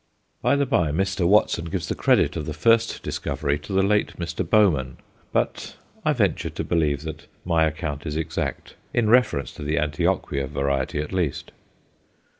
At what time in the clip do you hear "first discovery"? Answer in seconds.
2.55-3.59